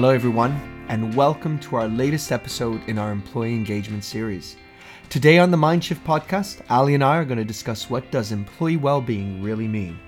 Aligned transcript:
Hello, 0.00 0.14
everyone, 0.14 0.52
and 0.88 1.14
welcome 1.14 1.58
to 1.58 1.76
our 1.76 1.86
latest 1.86 2.32
episode 2.32 2.80
in 2.88 2.96
our 2.96 3.12
employee 3.12 3.52
engagement 3.52 4.02
series. 4.02 4.56
Today 5.10 5.38
on 5.38 5.50
the 5.50 5.58
Mindshift 5.58 6.02
podcast, 6.04 6.62
Aly 6.70 6.94
and 6.94 7.04
I 7.04 7.18
are 7.18 7.24
going 7.26 7.36
to 7.36 7.44
discuss 7.44 7.90
what 7.90 8.10
does 8.10 8.32
employee 8.32 8.78
well-being 8.78 9.42
really 9.42 9.68
mean. 9.68 10.00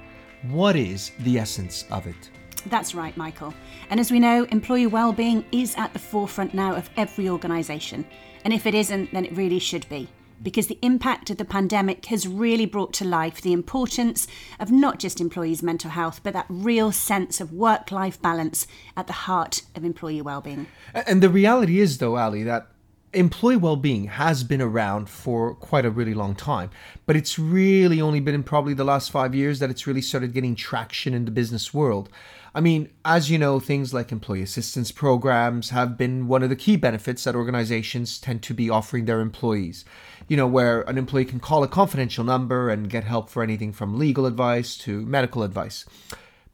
What 0.44 0.76
is 0.76 1.12
the 1.18 1.38
essence 1.38 1.84
of 1.90 2.06
it? 2.06 2.30
That's 2.64 2.94
right, 2.94 3.14
Michael. 3.18 3.52
And 3.90 4.00
as 4.00 4.10
we 4.10 4.18
know, 4.18 4.44
employee 4.44 4.86
well-being 4.86 5.44
is 5.52 5.74
at 5.76 5.92
the 5.92 5.98
forefront 5.98 6.54
now 6.54 6.74
of 6.74 6.88
every 6.96 7.28
organisation. 7.28 8.06
And 8.46 8.54
if 8.54 8.64
it 8.64 8.74
isn't, 8.74 9.12
then 9.12 9.26
it 9.26 9.36
really 9.36 9.58
should 9.58 9.86
be 9.90 10.08
because 10.42 10.66
the 10.66 10.78
impact 10.82 11.30
of 11.30 11.36
the 11.36 11.44
pandemic 11.44 12.06
has 12.06 12.26
really 12.26 12.66
brought 12.66 12.92
to 12.94 13.04
life 13.04 13.40
the 13.40 13.52
importance 13.52 14.26
of 14.58 14.70
not 14.70 14.98
just 14.98 15.20
employees' 15.20 15.62
mental 15.62 15.90
health, 15.90 16.20
but 16.22 16.32
that 16.32 16.46
real 16.48 16.92
sense 16.92 17.40
of 17.40 17.52
work 17.52 17.90
life 17.90 18.20
balance 18.20 18.66
at 18.96 19.06
the 19.06 19.12
heart 19.12 19.62
of 19.74 19.84
employee 19.84 20.22
well-being. 20.22 20.66
And 20.94 21.22
the 21.22 21.28
reality 21.28 21.80
is, 21.80 21.98
though, 21.98 22.18
Aly, 22.18 22.42
that 22.44 22.68
employee 23.12 23.56
well-being 23.56 24.06
has 24.06 24.42
been 24.42 24.62
around 24.62 25.08
for 25.08 25.54
quite 25.56 25.84
a 25.84 25.90
really 25.90 26.14
long 26.14 26.34
time 26.34 26.70
but 27.04 27.14
it's 27.14 27.38
really 27.38 28.00
only 28.00 28.20
been 28.20 28.34
in 28.34 28.42
probably 28.42 28.72
the 28.72 28.84
last 28.84 29.10
five 29.10 29.34
years 29.34 29.58
that 29.58 29.68
it's 29.68 29.86
really 29.86 30.00
started 30.00 30.32
getting 30.32 30.54
traction 30.54 31.12
in 31.12 31.26
the 31.26 31.30
business 31.30 31.74
world 31.74 32.08
i 32.54 32.60
mean 32.60 32.88
as 33.04 33.30
you 33.30 33.38
know 33.38 33.58
things 33.58 33.94
like 33.94 34.12
employee 34.12 34.42
assistance 34.42 34.92
programs 34.92 35.70
have 35.70 35.96
been 35.96 36.28
one 36.28 36.42
of 36.42 36.48
the 36.48 36.56
key 36.56 36.76
benefits 36.76 37.24
that 37.24 37.34
organizations 37.34 38.18
tend 38.18 38.42
to 38.42 38.54
be 38.54 38.68
offering 38.68 39.04
their 39.04 39.20
employees 39.20 39.84
you 40.28 40.36
know, 40.36 40.46
where 40.46 40.80
an 40.82 40.98
employee 40.98 41.24
can 41.24 41.40
call 41.40 41.62
a 41.62 41.68
confidential 41.68 42.24
number 42.24 42.70
and 42.70 42.88
get 42.88 43.04
help 43.04 43.28
for 43.28 43.42
anything 43.42 43.72
from 43.72 43.98
legal 43.98 44.26
advice 44.26 44.76
to 44.78 45.04
medical 45.06 45.42
advice. 45.42 45.84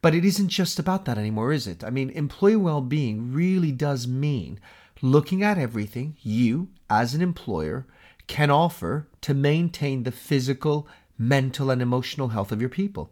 But 0.00 0.14
it 0.14 0.24
isn't 0.24 0.48
just 0.48 0.78
about 0.78 1.04
that 1.04 1.19
anymore, 1.19 1.52
is 1.52 1.66
it? 1.66 1.84
I 1.84 1.91
mean, 1.91 2.10
employee 2.10 2.56
well 2.56 2.80
being 2.80 3.32
really 3.32 3.72
does 3.72 4.06
mean 4.06 4.60
looking 5.00 5.42
at 5.42 5.58
everything 5.58 6.16
you, 6.22 6.69
as 6.88 7.14
an 7.14 7.22
employer, 7.22 7.86
can 8.26 8.50
offer 8.50 9.06
to 9.20 9.32
maintain 9.32 10.02
the 10.02 10.12
physical, 10.12 10.88
mental, 11.16 11.70
and 11.70 11.80
emotional 11.80 12.28
health 12.28 12.52
of 12.52 12.60
your 12.60 12.70
people. 12.70 13.10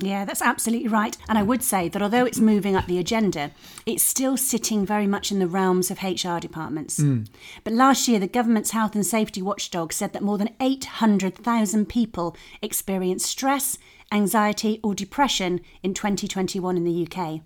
Yeah, 0.00 0.24
that's 0.24 0.42
absolutely 0.42 0.88
right. 0.88 1.16
And 1.28 1.38
I 1.38 1.42
would 1.42 1.62
say 1.62 1.88
that 1.88 2.02
although 2.02 2.24
it's 2.24 2.40
moving 2.40 2.76
up 2.76 2.86
the 2.86 2.98
agenda, 2.98 3.52
it's 3.86 4.02
still 4.02 4.36
sitting 4.36 4.86
very 4.86 5.06
much 5.06 5.30
in 5.30 5.38
the 5.38 5.46
realms 5.46 5.90
of 5.90 6.02
HR 6.02 6.38
departments. 6.38 6.98
Mm. 6.98 7.28
But 7.64 7.72
last 7.72 8.08
year, 8.08 8.18
the 8.18 8.26
government's 8.26 8.70
health 8.70 8.94
and 8.94 9.04
safety 9.04 9.42
watchdog 9.42 9.92
said 9.92 10.12
that 10.12 10.22
more 10.22 10.38
than 10.38 10.54
800,000 10.60 11.88
people 11.88 12.36
experienced 12.62 13.26
stress, 13.26 13.78
anxiety, 14.12 14.80
or 14.82 14.94
depression 14.94 15.60
in 15.82 15.94
2021 15.94 16.76
in 16.76 16.84
the 16.84 17.06
UK. 17.06 17.42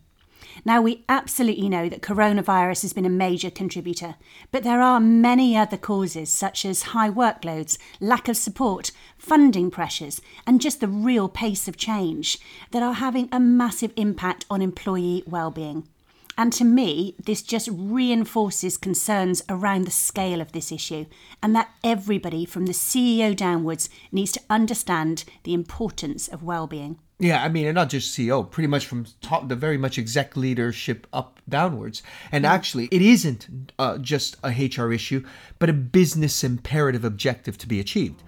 Now, 0.64 0.82
we 0.82 1.04
absolutely 1.08 1.68
know 1.68 1.88
that 1.88 2.02
coronavirus 2.02 2.82
has 2.82 2.92
been 2.92 3.06
a 3.06 3.10
major 3.10 3.50
contributor, 3.50 4.16
but 4.50 4.62
there 4.62 4.80
are 4.80 5.00
many 5.00 5.56
other 5.56 5.76
causes, 5.76 6.30
such 6.30 6.64
as 6.64 6.82
high 6.82 7.10
workloads, 7.10 7.78
lack 8.00 8.28
of 8.28 8.36
support, 8.36 8.92
funding 9.16 9.70
pressures, 9.70 10.20
and 10.46 10.60
just 10.60 10.80
the 10.80 10.88
real 10.88 11.28
pace 11.28 11.68
of 11.68 11.76
change, 11.76 12.38
that 12.70 12.82
are 12.82 12.94
having 12.94 13.28
a 13.32 13.40
massive 13.40 13.92
impact 13.96 14.44
on 14.50 14.62
employee 14.62 15.22
well-being. 15.26 15.88
And 16.36 16.52
to 16.54 16.64
me, 16.64 17.14
this 17.24 17.42
just 17.42 17.68
reinforces 17.72 18.76
concerns 18.76 19.42
around 19.48 19.84
the 19.84 19.90
scale 19.90 20.40
of 20.40 20.52
this 20.52 20.72
issue 20.72 21.06
and 21.42 21.54
that 21.54 21.70
everybody 21.84 22.44
from 22.44 22.66
the 22.66 22.72
CEO 22.72 23.36
downwards 23.36 23.88
needs 24.10 24.32
to 24.32 24.40
understand 24.50 25.24
the 25.44 25.54
importance 25.54 26.26
of 26.28 26.42
well-being. 26.42 26.98
Yeah, 27.20 27.44
I 27.44 27.48
mean, 27.48 27.66
and 27.66 27.76
not 27.76 27.90
just 27.90 28.16
CEO, 28.16 28.50
pretty 28.50 28.66
much 28.66 28.86
from 28.86 29.06
top, 29.22 29.48
the 29.48 29.54
very 29.54 29.78
much 29.78 29.98
exec 29.98 30.36
leadership 30.36 31.06
up 31.12 31.40
downwards. 31.48 32.02
And 32.32 32.44
mm. 32.44 32.48
actually, 32.48 32.88
it 32.90 33.00
isn't 33.00 33.72
uh, 33.78 33.98
just 33.98 34.36
a 34.42 34.50
HR 34.50 34.92
issue, 34.92 35.24
but 35.60 35.70
a 35.70 35.72
business 35.72 36.42
imperative 36.42 37.04
objective 37.04 37.56
to 37.58 37.68
be 37.68 37.78
achieved. 37.78 38.24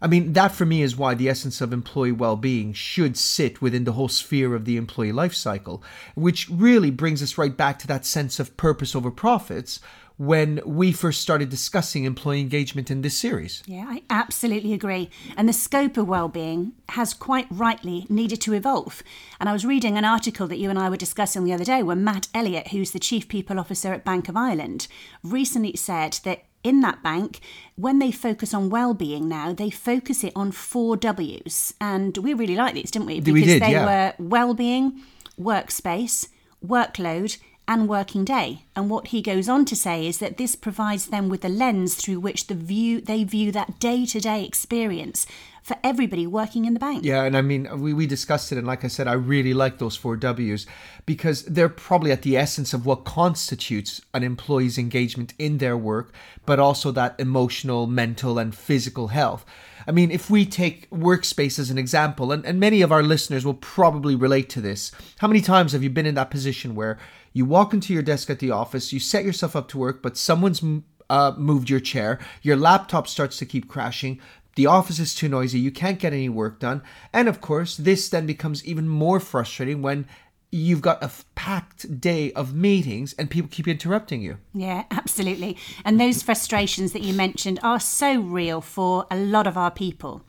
I 0.00 0.06
mean, 0.06 0.32
that 0.34 0.52
for 0.52 0.64
me 0.64 0.82
is 0.82 0.96
why 0.96 1.14
the 1.14 1.28
essence 1.28 1.60
of 1.60 1.72
employee 1.72 2.12
well 2.12 2.36
being 2.36 2.72
should 2.72 3.16
sit 3.16 3.60
within 3.60 3.84
the 3.84 3.92
whole 3.92 4.08
sphere 4.08 4.54
of 4.54 4.64
the 4.64 4.76
employee 4.76 5.12
life 5.12 5.34
cycle, 5.34 5.82
which 6.14 6.48
really 6.48 6.90
brings 6.90 7.22
us 7.22 7.38
right 7.38 7.56
back 7.56 7.78
to 7.80 7.86
that 7.88 8.06
sense 8.06 8.38
of 8.38 8.56
purpose 8.56 8.94
over 8.94 9.10
profits, 9.10 9.80
when 10.18 10.60
we 10.66 10.90
first 10.90 11.20
started 11.20 11.48
discussing 11.48 12.04
employee 12.04 12.40
engagement 12.40 12.90
in 12.90 13.02
this 13.02 13.16
series. 13.16 13.62
Yeah, 13.66 13.86
I 13.88 14.02
absolutely 14.10 14.72
agree. 14.72 15.10
And 15.36 15.48
the 15.48 15.52
scope 15.52 15.96
of 15.96 16.08
well-being 16.08 16.72
has 16.88 17.14
quite 17.14 17.46
rightly 17.50 18.04
needed 18.08 18.40
to 18.40 18.52
evolve. 18.52 19.04
And 19.38 19.48
I 19.48 19.52
was 19.52 19.64
reading 19.64 19.96
an 19.96 20.04
article 20.04 20.48
that 20.48 20.58
you 20.58 20.70
and 20.70 20.78
I 20.78 20.90
were 20.90 20.96
discussing 20.96 21.44
the 21.44 21.52
other 21.52 21.64
day 21.64 21.84
where 21.84 21.94
Matt 21.94 22.26
Elliott, 22.34 22.68
who's 22.68 22.90
the 22.90 22.98
Chief 22.98 23.28
People 23.28 23.60
Officer 23.60 23.92
at 23.92 24.04
Bank 24.04 24.28
of 24.28 24.36
Ireland, 24.36 24.88
recently 25.22 25.76
said 25.76 26.18
that 26.24 26.42
in 26.64 26.80
that 26.80 27.02
bank, 27.02 27.40
when 27.76 27.98
they 27.98 28.10
focus 28.10 28.52
on 28.52 28.70
well-being 28.70 29.28
now, 29.28 29.52
they 29.52 29.70
focus 29.70 30.24
it 30.24 30.32
on 30.34 30.52
four 30.52 30.96
W's. 30.96 31.74
And 31.80 32.16
we 32.18 32.34
really 32.34 32.56
like 32.56 32.74
these, 32.74 32.90
didn't 32.90 33.06
we? 33.06 33.20
Because 33.20 33.34
we 33.34 33.44
did, 33.44 33.62
they 33.62 33.72
yeah. 33.72 33.86
were 33.86 34.14
well-being, 34.18 35.00
workspace, 35.40 36.28
workload, 36.66 37.38
and 37.68 37.86
working 37.86 38.24
day. 38.24 38.64
And 38.74 38.88
what 38.88 39.08
he 39.08 39.20
goes 39.20 39.48
on 39.48 39.66
to 39.66 39.76
say 39.76 40.06
is 40.06 40.18
that 40.18 40.38
this 40.38 40.56
provides 40.56 41.08
them 41.08 41.28
with 41.28 41.44
a 41.44 41.50
lens 41.50 41.94
through 41.94 42.20
which 42.20 42.46
the 42.46 42.54
view 42.54 43.00
they 43.02 43.24
view 43.24 43.52
that 43.52 43.78
day-to-day 43.78 44.44
experience 44.44 45.26
for 45.68 45.76
everybody 45.84 46.26
working 46.26 46.64
in 46.64 46.72
the 46.72 46.80
bank. 46.80 47.04
Yeah, 47.04 47.24
and 47.24 47.36
I 47.36 47.42
mean 47.42 47.68
we, 47.80 47.92
we 47.92 48.06
discussed 48.06 48.50
it 48.50 48.58
and 48.58 48.66
like 48.66 48.84
I 48.84 48.88
said, 48.88 49.06
I 49.06 49.12
really 49.12 49.54
like 49.54 49.78
those 49.78 49.96
four 49.96 50.16
W's 50.16 50.66
because 51.04 51.44
they're 51.44 51.68
probably 51.68 52.10
at 52.10 52.22
the 52.22 52.36
essence 52.36 52.72
of 52.72 52.86
what 52.86 53.04
constitutes 53.04 54.00
an 54.14 54.22
employee's 54.22 54.78
engagement 54.78 55.34
in 55.38 55.58
their 55.58 55.76
work, 55.76 56.12
but 56.46 56.58
also 56.58 56.90
that 56.92 57.14
emotional, 57.20 57.86
mental, 57.86 58.38
and 58.38 58.54
physical 58.54 59.08
health. 59.08 59.44
I 59.86 59.92
mean, 59.92 60.10
if 60.10 60.28
we 60.28 60.44
take 60.44 60.90
workspace 60.90 61.58
as 61.58 61.70
an 61.70 61.78
example, 61.78 62.32
and, 62.32 62.44
and 62.44 62.58
many 62.58 62.82
of 62.82 62.90
our 62.90 63.02
listeners 63.02 63.44
will 63.44 63.54
probably 63.54 64.14
relate 64.14 64.48
to 64.50 64.60
this, 64.60 64.90
how 65.18 65.28
many 65.28 65.40
times 65.40 65.72
have 65.72 65.82
you 65.82 65.90
been 65.90 66.06
in 66.06 66.14
that 66.16 66.30
position 66.30 66.74
where 66.74 66.98
you 67.32 67.44
walk 67.44 67.72
into 67.72 67.92
your 67.92 68.02
desk 68.02 68.30
at 68.30 68.38
the 68.38 68.50
office, 68.50 68.92
you 68.92 69.00
set 69.00 69.24
yourself 69.24 69.54
up 69.54 69.68
to 69.68 69.78
work, 69.78 70.02
but 70.02 70.16
someone's 70.16 70.62
uh, 71.10 71.32
moved 71.36 71.70
your 71.70 71.80
chair, 71.80 72.18
your 72.42 72.56
laptop 72.56 73.06
starts 73.06 73.38
to 73.38 73.46
keep 73.46 73.68
crashing, 73.68 74.20
the 74.58 74.66
office 74.66 74.98
is 74.98 75.14
too 75.14 75.28
noisy, 75.28 75.60
you 75.60 75.70
can't 75.70 76.00
get 76.00 76.12
any 76.12 76.28
work 76.28 76.58
done, 76.58 76.82
and 77.12 77.28
of 77.28 77.40
course, 77.40 77.76
this 77.76 78.08
then 78.08 78.26
becomes 78.26 78.64
even 78.64 78.88
more 78.88 79.20
frustrating 79.20 79.82
when 79.82 80.04
you've 80.50 80.80
got 80.80 81.00
a 81.00 81.12
packed 81.36 82.00
day 82.00 82.32
of 82.32 82.56
meetings 82.56 83.12
and 83.12 83.30
people 83.30 83.48
keep 83.48 83.68
interrupting 83.68 84.20
you. 84.20 84.36
Yeah, 84.52 84.82
absolutely. 84.90 85.56
And 85.84 86.00
those 86.00 86.24
frustrations 86.24 86.90
that 86.92 87.02
you 87.02 87.14
mentioned 87.14 87.60
are 87.62 87.78
so 87.78 88.20
real 88.20 88.60
for 88.60 89.06
a 89.12 89.16
lot 89.16 89.46
of 89.46 89.56
our 89.56 89.70
people. 89.70 90.24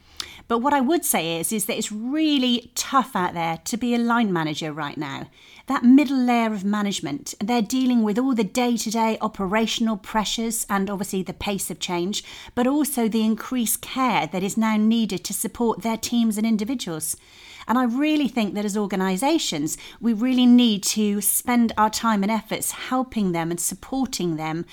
But 0.49 0.63
what 0.63 0.73
I 0.73 0.81
would 0.81 1.05
say 1.05 1.39
is, 1.39 1.53
is 1.53 1.65
that 1.65 1.77
it's 1.77 1.91
really 1.91 2.71
tough 2.73 3.15
out 3.15 3.35
there 3.35 3.59
to 3.65 3.77
be 3.77 3.93
a 3.93 3.99
line 3.99 4.33
manager 4.33 4.73
right 4.73 4.97
now. 4.97 5.27
That 5.67 5.83
middle 5.83 6.17
layer 6.17 6.51
of 6.51 6.65
management, 6.65 7.35
they're 7.39 7.61
dealing 7.61 8.01
with 8.01 8.17
all 8.17 8.33
the 8.33 8.43
day 8.43 8.75
to 8.75 8.89
day 8.89 9.19
operational 9.21 9.95
pressures 9.95 10.65
and 10.67 10.89
obviously 10.89 11.21
the 11.21 11.35
pace 11.35 11.69
of 11.69 11.79
change, 11.79 12.23
but 12.55 12.65
also 12.65 13.07
the 13.07 13.23
increased 13.23 13.81
care 13.81 14.25
that 14.25 14.41
is 14.41 14.57
now 14.57 14.75
needed 14.75 15.23
to 15.25 15.33
support 15.33 15.83
their 15.83 15.97
teams 15.97 16.35
and 16.35 16.47
individuals. 16.47 17.15
And 17.67 17.77
I 17.77 17.83
really 17.83 18.27
think 18.27 18.55
that 18.55 18.65
as 18.65 18.75
organisations, 18.75 19.77
we 20.01 20.13
really 20.13 20.47
need 20.47 20.81
to 20.85 21.21
spend 21.21 21.73
our 21.77 21.91
time 21.91 22.23
and 22.23 22.31
efforts 22.31 22.71
helping 22.71 23.33
them 23.33 23.51
and 23.51 23.59
supporting 23.59 24.37
them 24.37 24.65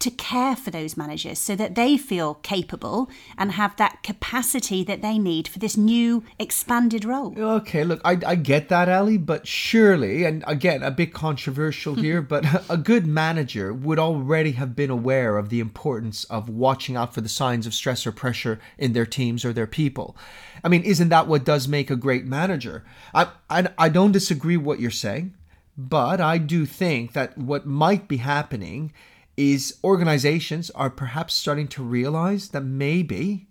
to 0.00 0.10
care 0.10 0.54
for 0.54 0.70
those 0.70 0.96
managers 0.96 1.38
so 1.38 1.56
that 1.56 1.74
they 1.74 1.96
feel 1.96 2.34
capable 2.34 3.10
and 3.36 3.52
have 3.52 3.76
that 3.76 4.02
capacity 4.02 4.84
that 4.84 5.02
they 5.02 5.18
need 5.18 5.48
for 5.48 5.58
this 5.58 5.76
new 5.76 6.22
expanded 6.38 7.04
role. 7.04 7.34
Okay, 7.36 7.82
look, 7.82 8.00
I, 8.04 8.18
I 8.24 8.34
get 8.36 8.68
that, 8.68 8.88
Aly, 8.88 9.18
but 9.18 9.46
surely, 9.46 10.24
and 10.24 10.44
again, 10.46 10.82
a 10.82 10.90
bit 10.90 11.12
controversial 11.12 11.94
here, 11.96 12.22
but 12.22 12.44
a 12.70 12.76
good 12.76 13.06
manager 13.06 13.72
would 13.72 13.98
already 13.98 14.52
have 14.52 14.76
been 14.76 14.90
aware 14.90 15.36
of 15.36 15.48
the 15.48 15.60
importance 15.60 16.24
of 16.24 16.48
watching 16.48 16.96
out 16.96 17.12
for 17.12 17.20
the 17.20 17.28
signs 17.28 17.66
of 17.66 17.74
stress 17.74 18.06
or 18.06 18.12
pressure 18.12 18.60
in 18.78 18.92
their 18.92 19.06
teams 19.06 19.44
or 19.44 19.52
their 19.52 19.66
people. 19.66 20.16
I 20.62 20.68
mean, 20.68 20.82
isn't 20.84 21.08
that 21.08 21.26
what 21.26 21.44
does 21.44 21.66
make 21.66 21.90
a 21.90 21.96
great 21.96 22.24
manager? 22.24 22.84
I, 23.12 23.28
I, 23.50 23.68
I 23.76 23.88
don't 23.88 24.12
disagree 24.12 24.56
with 24.56 24.66
what 24.66 24.80
you're 24.80 24.90
saying, 24.90 25.34
but 25.76 26.20
I 26.20 26.38
do 26.38 26.66
think 26.66 27.12
that 27.14 27.36
what 27.36 27.66
might 27.66 28.06
be 28.06 28.18
happening 28.18 28.92
is 29.38 29.78
organizations 29.84 30.68
are 30.70 30.90
perhaps 30.90 31.32
starting 31.32 31.68
to 31.68 31.82
realize 31.82 32.48
that 32.48 32.64
maybe, 32.64 33.46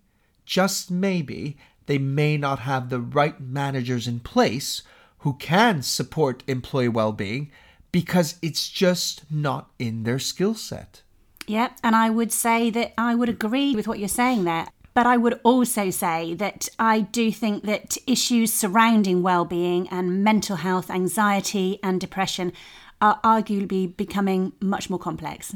just 0.46 0.92
maybe, 0.92 1.58
they 1.86 1.98
may 1.98 2.36
not 2.38 2.60
have 2.60 2.90
the 2.90 3.00
right 3.00 3.40
managers 3.40 4.06
in 4.06 4.20
place 4.20 4.84
who 5.20 5.34
can 5.36 5.82
support 5.82 6.44
employee 6.46 6.90
well 6.90 7.14
being 7.14 7.50
because 7.94 8.36
it's 8.42 8.68
just 8.68 9.24
not 9.32 9.72
in 9.80 10.04
their 10.04 10.20
skill 10.20 10.54
set. 10.54 11.04
Yeah, 11.48 11.70
and 11.82 11.96
I 11.96 12.10
would 12.10 12.34
say 12.34 12.70
that 12.72 12.94
I 12.98 13.16
would 13.16 13.30
agree 13.30 13.74
with 13.74 13.88
what 13.88 14.00
you're 14.00 14.10
saying 14.10 14.44
there. 14.44 14.68
But 14.94 15.06
I 15.06 15.16
would 15.16 15.40
also 15.44 15.90
say 15.90 16.34
that 16.34 16.68
I 16.80 17.02
do 17.02 17.32
think 17.32 17.64
that 17.64 17.98
issues 18.08 18.52
surrounding 18.52 19.22
well-being 19.22 19.88
and 19.90 20.22
mental 20.24 20.58
health, 20.58 20.90
anxiety 20.90 21.80
and 21.82 22.02
depression 22.02 22.52
are 23.00 23.22
arguably 23.24 23.96
becoming 23.96 24.54
much 24.60 24.90
more 24.90 25.00
complex. 25.00 25.56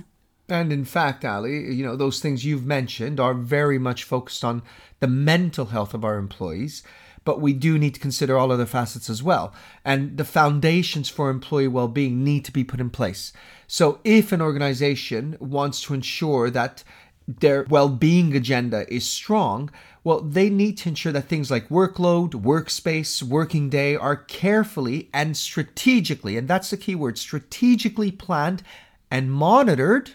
And 0.51 0.73
in 0.73 0.83
fact, 0.83 1.23
Aly, 1.23 1.73
you 1.73 1.85
know, 1.85 1.95
those 1.95 2.19
things 2.19 2.43
you've 2.43 2.65
mentioned 2.65 3.21
are 3.21 3.33
very 3.33 3.79
much 3.79 4.03
focused 4.03 4.43
on 4.43 4.63
the 4.99 5.07
mental 5.07 5.67
health 5.67 5.93
of 5.93 6.03
our 6.03 6.17
employees, 6.17 6.83
but 7.23 7.39
we 7.39 7.53
do 7.53 7.77
need 7.77 7.93
to 7.93 8.01
consider 8.01 8.37
all 8.37 8.51
other 8.51 8.65
facets 8.65 9.09
as 9.09 9.23
well. 9.23 9.53
And 9.85 10.17
the 10.17 10.25
foundations 10.25 11.07
for 11.07 11.29
employee 11.29 11.69
well 11.69 11.87
being 11.87 12.25
need 12.25 12.43
to 12.45 12.51
be 12.51 12.65
put 12.65 12.81
in 12.81 12.89
place. 12.89 13.31
So 13.65 13.99
if 14.03 14.33
an 14.33 14.41
organization 14.41 15.37
wants 15.39 15.81
to 15.83 15.93
ensure 15.93 16.49
that 16.49 16.83
their 17.27 17.63
well 17.69 17.87
being 17.87 18.35
agenda 18.35 18.91
is 18.93 19.07
strong, 19.07 19.71
well, 20.03 20.19
they 20.19 20.49
need 20.49 20.77
to 20.79 20.89
ensure 20.89 21.13
that 21.13 21.29
things 21.29 21.49
like 21.49 21.69
workload, 21.69 22.31
workspace, 22.31 23.23
working 23.23 23.69
day 23.69 23.95
are 23.95 24.17
carefully 24.17 25.09
and 25.13 25.37
strategically, 25.37 26.35
and 26.35 26.49
that's 26.49 26.71
the 26.71 26.77
key 26.77 26.95
word, 26.95 27.17
strategically 27.17 28.11
planned 28.11 28.63
and 29.09 29.31
monitored, 29.31 30.11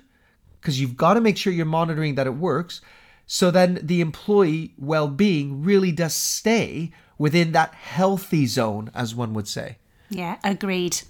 because 0.61 0.81
you've 0.81 0.97
got 0.97 1.15
to 1.15 1.21
make 1.21 1.37
sure 1.37 1.53
you're 1.53 1.67
monitoring 1.67 2.15
that 2.17 2.27
it 2.27 2.35
works. 2.35 2.81
So 3.27 3.51
then 3.51 3.81
the 3.83 4.01
employee 4.01 4.75
well 4.79 5.09
being 5.09 5.63
really 5.63 5.93
does 5.93 6.15
stay 6.15 6.93
within 7.19 7.53
that 7.53 7.75
healthy 7.75 8.47
zone, 8.47 8.91
as 8.95 9.15
one 9.15 9.35
would 9.35 9.49
say. 9.49 9.79
Yeah, 10.09 10.37
agreed. 10.45 11.01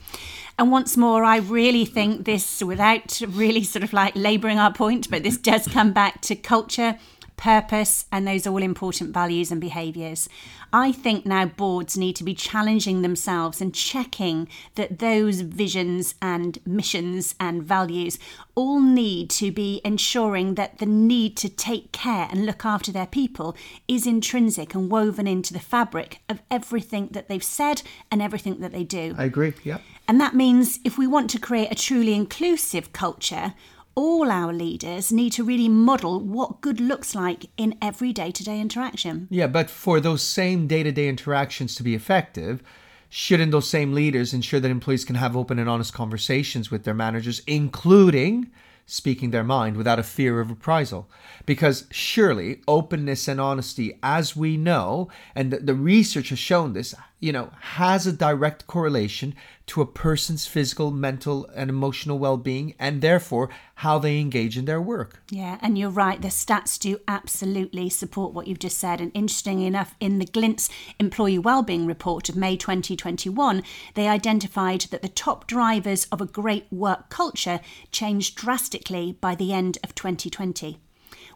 And 0.58 0.70
once 0.70 0.96
more, 0.96 1.22
I 1.22 1.36
really 1.38 1.84
think 1.84 2.24
this, 2.24 2.62
without 2.62 3.20
really 3.28 3.62
sort 3.62 3.82
of 3.82 3.92
like 3.92 4.16
labouring 4.16 4.58
our 4.58 4.72
point, 4.72 5.10
but 5.10 5.22
this 5.22 5.36
does 5.36 5.68
come 5.68 5.92
back 5.92 6.22
to 6.22 6.34
culture 6.34 6.98
purpose, 7.36 8.06
and 8.10 8.26
those 8.26 8.46
all 8.46 8.62
important 8.62 9.12
values 9.12 9.50
and 9.50 9.60
behaviours. 9.60 10.28
I 10.72 10.92
think 10.92 11.24
now 11.24 11.46
boards 11.46 11.96
need 11.96 12.16
to 12.16 12.24
be 12.24 12.34
challenging 12.34 13.02
themselves 13.02 13.60
and 13.60 13.74
checking 13.74 14.48
that 14.74 14.98
those 14.98 15.40
visions 15.40 16.14
and 16.20 16.58
missions 16.66 17.34
and 17.38 17.62
values 17.62 18.18
all 18.54 18.80
need 18.80 19.30
to 19.30 19.52
be 19.52 19.80
ensuring 19.84 20.54
that 20.54 20.78
the 20.78 20.86
need 20.86 21.36
to 21.38 21.48
take 21.48 21.92
care 21.92 22.28
and 22.30 22.46
look 22.46 22.64
after 22.64 22.90
their 22.90 23.06
people 23.06 23.56
is 23.86 24.06
intrinsic 24.06 24.74
and 24.74 24.90
woven 24.90 25.26
into 25.26 25.52
the 25.52 25.60
fabric 25.60 26.20
of 26.28 26.42
everything 26.50 27.08
that 27.12 27.28
they've 27.28 27.44
said 27.44 27.82
and 28.10 28.20
everything 28.20 28.60
that 28.60 28.72
they 28.72 28.84
do. 28.84 29.14
I 29.16 29.24
agree, 29.24 29.54
yeah. 29.62 29.78
And 30.08 30.20
that 30.20 30.34
means 30.34 30.78
if 30.84 30.98
we 30.98 31.06
want 31.06 31.30
to 31.30 31.38
create 31.38 31.70
a 31.70 31.74
truly 31.74 32.14
inclusive 32.14 32.92
culture, 32.92 33.54
all 33.96 34.30
our 34.30 34.52
leaders 34.52 35.10
need 35.10 35.32
to 35.32 35.42
really 35.42 35.68
model 35.68 36.20
what 36.20 36.60
good 36.60 36.78
looks 36.80 37.14
like 37.14 37.46
in 37.56 37.74
every 37.80 38.12
day 38.12 38.30
to 38.30 38.44
day 38.44 38.60
interaction. 38.60 39.26
Yeah, 39.30 39.46
but 39.46 39.70
for 39.70 39.98
those 39.98 40.22
same 40.22 40.68
day 40.68 40.82
to 40.82 40.92
day 40.92 41.08
interactions 41.08 41.74
to 41.76 41.82
be 41.82 41.94
effective, 41.94 42.62
shouldn't 43.08 43.52
those 43.52 43.68
same 43.68 43.94
leaders 43.94 44.34
ensure 44.34 44.60
that 44.60 44.70
employees 44.70 45.06
can 45.06 45.16
have 45.16 45.34
open 45.36 45.58
and 45.58 45.68
honest 45.68 45.94
conversations 45.94 46.70
with 46.70 46.84
their 46.84 46.94
managers, 46.94 47.40
including 47.46 48.50
speaking 48.86 49.32
their 49.32 49.44
mind 49.44 49.76
without 49.76 49.98
a 49.98 50.04
fear 50.04 50.40
of 50.40 50.48
reprisal. 50.48 51.10
Because 51.44 51.86
surely 51.90 52.62
openness 52.68 53.26
and 53.26 53.40
honesty, 53.40 53.98
as 54.02 54.36
we 54.36 54.56
know, 54.56 55.08
and 55.34 55.52
the, 55.52 55.58
the, 55.58 55.74
research 55.74 56.28
has 56.28 56.38
shown 56.38 56.72
this, 56.72 56.94
you 57.18 57.32
know, 57.32 57.50
has 57.60 58.06
a 58.06 58.12
direct 58.12 58.66
correlation 58.66 59.34
to 59.66 59.80
a 59.80 59.86
person's 59.86 60.46
physical, 60.46 60.90
mental, 60.90 61.46
and 61.54 61.70
emotional 61.70 62.18
well 62.18 62.36
being, 62.36 62.74
and 62.78 63.00
therefore 63.00 63.48
how 63.76 63.98
they 63.98 64.20
engage 64.20 64.56
in 64.56 64.64
their 64.64 64.80
work. 64.80 65.22
Yeah, 65.30 65.58
and 65.60 65.78
you're 65.78 65.90
right. 65.90 66.20
The 66.20 66.28
stats 66.28 66.78
do 66.78 67.00
absolutely 67.08 67.88
support 67.88 68.32
what 68.32 68.46
you've 68.46 68.58
just 68.58 68.78
said. 68.78 69.00
And 69.00 69.10
interestingly 69.14 69.66
enough, 69.66 69.94
in 69.98 70.18
the 70.18 70.26
Glint's 70.26 70.68
Employee 71.00 71.38
Wellbeing 71.38 71.86
Report 71.86 72.28
of 72.28 72.36
May 72.36 72.56
2021, 72.56 73.62
they 73.94 74.08
identified 74.08 74.82
that 74.82 75.02
the 75.02 75.08
top 75.08 75.46
drivers 75.46 76.04
of 76.12 76.20
a 76.20 76.26
great 76.26 76.66
work 76.70 77.08
culture 77.08 77.60
changed 77.90 78.36
drastically 78.36 79.16
by 79.20 79.34
the 79.34 79.52
end 79.52 79.78
of 79.82 79.94
2020 79.94 80.78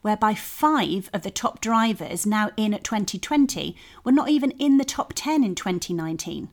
whereby 0.02 0.34
five 0.34 1.10
of 1.12 1.22
the 1.22 1.30
top 1.30 1.60
drivers 1.60 2.26
now 2.26 2.50
in 2.56 2.74
at 2.74 2.84
2020 2.84 3.76
were 4.04 4.12
not 4.12 4.28
even 4.28 4.50
in 4.52 4.76
the 4.76 4.84
top 4.84 5.12
10 5.14 5.44
in 5.44 5.54
2019. 5.54 6.48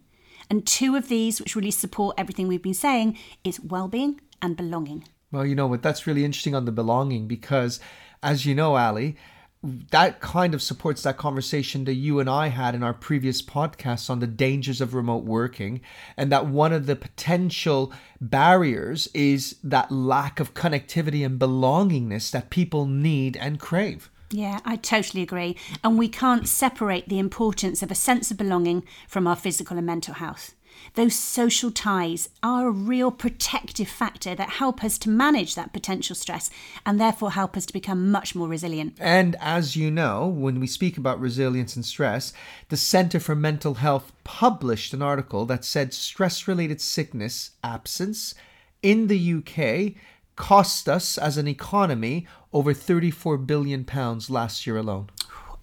And 0.50 0.66
two 0.66 0.96
of 0.96 1.10
these, 1.10 1.40
which 1.40 1.56
really 1.56 1.72
support 1.72 2.16
everything 2.18 2.48
we've 2.48 2.62
been 2.62 2.74
saying, 2.74 3.18
is 3.44 3.60
well-being 3.60 4.22
and 4.42 4.56
belonging. 4.56 5.06
Well, 5.32 5.46
you 5.46 5.56
know 5.56 5.68
what? 5.68 5.82
That's 5.82 6.08
really 6.08 6.24
interesting 6.24 6.56
on 6.56 6.66
the 6.66 6.72
belonging 6.72 7.28
because, 7.28 7.80
as 8.24 8.46
you 8.46 8.56
know, 8.56 8.78
Aly, 8.78 9.18
that 9.64 10.20
kind 10.20 10.54
of 10.54 10.62
supports 10.62 11.04
that 11.04 11.18
conversation 11.18 11.86
that 11.86 11.96
you 11.96 12.20
and 12.20 12.30
I 12.30 12.48
had 12.48 12.76
in 12.76 12.84
our 12.84 12.94
previous 12.94 13.42
podcasts 13.42 14.10
on 14.10 14.20
the 14.20 14.28
dangers 14.28 14.82
of 14.82 14.94
remote 14.94 15.24
working, 15.24 15.82
and 16.16 16.32
that 16.32 16.48
one 16.48 16.74
of 16.74 16.86
the 16.86 16.96
potential 16.96 17.92
barriers 18.22 19.08
is 19.14 19.58
that 19.64 19.92
lack 19.92 20.40
of 20.40 20.54
connectivity 20.54 21.26
and 21.26 21.40
belongingness 21.40 22.32
that 22.32 22.50
people 22.50 22.86
need 22.86 23.36
and 23.38 23.60
crave. 23.60 24.10
Yeah, 24.30 24.60
I 24.66 24.76
totally 24.76 25.24
agree. 25.24 25.56
And 25.84 25.98
we 25.98 26.10
can't 26.10 26.48
separate 26.48 27.08
the 27.08 27.20
importance 27.20 27.82
of 27.82 27.92
a 27.92 27.96
sense 27.96 28.30
of 28.30 28.38
belonging 28.38 28.84
from 29.08 29.26
our 29.26 29.38
physical 29.38 29.78
and 29.78 29.86
mental 29.86 30.16
health. 30.16 30.54
Those 30.94 31.16
social 31.16 31.72
ties 31.72 32.30
are 32.42 32.68
a 32.68 32.72
real 32.72 33.12
protective 33.12 33.88
factor 33.88 34.36
that 34.36 34.50
help 34.50 34.84
us 34.84 34.98
to 35.00 35.10
manage 35.10 35.56
that 35.56 35.74
potential 35.74 36.16
stress 36.16 36.50
and 36.86 37.00
therefore 37.00 37.32
help 37.32 37.56
us 37.58 37.66
to 37.68 37.74
become 37.74 38.12
much 38.12 38.36
more 38.36 38.48
resilient. 38.48 38.98
And 39.00 39.36
as 39.40 39.76
you 39.76 39.92
know, 39.92 40.28
when 40.28 40.60
we 40.60 40.68
speak 40.68 40.98
about 40.98 41.20
resilience 41.20 41.76
and 41.76 41.86
stress, 41.86 42.34
the 42.70 42.78
Centre 42.78 43.20
for 43.20 43.36
Mental 43.36 43.76
Health 43.76 44.12
published 44.24 44.94
an 44.94 45.02
article 45.02 45.46
that 45.46 45.66
said 45.66 45.94
stress 45.94 46.48
related 46.48 46.82
sickness 46.82 47.52
absence 47.64 48.34
in 48.82 49.08
the 49.08 49.34
UK 49.34 50.02
cost 50.36 50.88
us 50.88 51.18
as 51.18 51.38
an 51.38 51.48
economy 51.48 52.28
over 52.54 52.74
34 52.74 53.38
billion 53.40 53.84
pounds 53.84 54.30
last 54.30 54.68
year 54.68 54.78
alone 54.78 55.10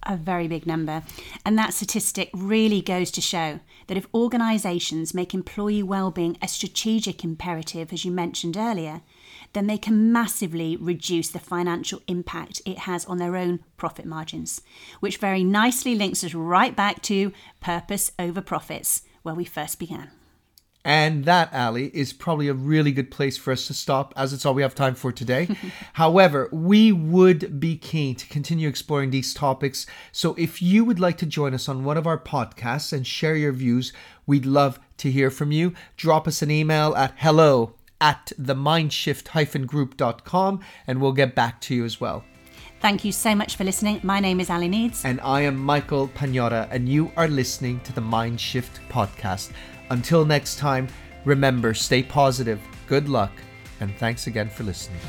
a 0.05 0.17
very 0.17 0.47
big 0.47 0.65
number. 0.65 1.03
And 1.45 1.57
that 1.57 1.73
statistic 1.73 2.29
really 2.33 2.81
goes 2.81 3.11
to 3.11 3.21
show 3.21 3.59
that 3.87 3.97
if 3.97 4.07
organisations 4.13 5.13
make 5.13 5.33
employee 5.33 5.83
well-being 5.83 6.37
a 6.41 6.47
strategic 6.47 7.23
imperative, 7.23 7.93
as 7.93 8.05
you 8.05 8.11
mentioned 8.11 8.57
earlier, 8.57 9.01
then 9.53 9.67
they 9.67 9.77
can 9.77 10.11
massively 10.11 10.75
reduce 10.75 11.29
the 11.29 11.39
financial 11.39 12.01
impact 12.07 12.61
it 12.65 12.79
has 12.79 13.05
on 13.05 13.17
their 13.17 13.35
own 13.35 13.59
profit 13.77 14.05
margins, 14.05 14.61
which 14.99 15.17
very 15.17 15.43
nicely 15.43 15.95
links 15.95 16.23
us 16.23 16.33
right 16.33 16.75
back 16.75 17.01
to 17.03 17.31
purpose 17.61 18.11
over 18.19 18.41
profits, 18.41 19.03
where 19.23 19.35
we 19.35 19.45
first 19.45 19.79
began. 19.79 20.11
And 20.85 21.25
that, 21.25 21.51
Aly, 21.51 21.87
is 21.95 22.13
probably 22.13 22.47
a 22.47 22.53
really 22.53 22.91
good 22.91 23.09
place 23.09 23.37
for 23.37 23.51
us 23.51 23.65
to 23.67 23.73
stop, 23.73 24.13
as 24.15 24.33
it's 24.33 24.45
all 24.45 24.53
we 24.53 24.61
have 24.61 24.75
time 24.75 24.93
for 24.93 25.11
today. 25.11 25.49
However, 25.93 26.47
we 26.51 26.91
would 26.91 27.59
be 27.59 27.75
keen 27.75 28.15
to 28.17 28.27
continue 28.27 28.69
exploring 28.69 29.09
these 29.09 29.33
topics. 29.33 29.87
So 30.11 30.35
if 30.37 30.61
you 30.61 30.85
would 30.85 30.99
like 30.99 31.17
to 31.17 31.25
join 31.25 31.55
us 31.55 31.67
on 31.67 31.83
one 31.83 31.97
of 31.97 32.05
our 32.05 32.19
podcasts 32.19 32.93
and 32.93 33.07
share 33.07 33.35
your 33.35 33.51
views, 33.51 33.93
we'd 34.27 34.45
love 34.45 34.79
to 34.97 35.09
hear 35.09 35.31
from 35.31 35.51
you. 35.51 35.73
Drop 35.97 36.27
us 36.27 36.43
an 36.43 36.51
email 36.51 36.95
at 36.95 37.15
hello 37.17 37.73
at 37.99 38.31
themindshift-group.com 38.39 40.59
and 40.85 41.01
we'll 41.01 41.13
get 41.13 41.33
back 41.33 41.59
to 41.61 41.73
you 41.73 41.83
as 41.83 41.99
well. 41.99 42.23
Thank 42.81 43.03
you 43.03 43.11
so 43.11 43.33
much 43.33 43.55
for 43.55 43.63
listening. 43.63 43.99
My 44.03 44.19
name 44.19 44.39
is 44.39 44.49
Aly 44.49 44.67
Needs. 44.67 45.05
And 45.05 45.19
I 45.21 45.41
am 45.41 45.57
Michael 45.57 46.07
Pagnotta, 46.09 46.67
and 46.69 46.87
you 46.87 47.11
are 47.17 47.27
listening 47.27 47.79
to 47.81 47.93
the 47.93 48.01
Mindshift 48.01 48.79
podcast. 48.89 49.51
Until 49.89 50.25
next 50.25 50.57
time, 50.59 50.87
remember, 51.23 51.73
stay 51.73 52.03
positive, 52.03 52.61
good 52.87 53.09
luck, 53.09 53.31
and 53.79 53.95
thanks 53.97 54.27
again 54.27 54.49
for 54.49 54.63
listening. 54.63 54.99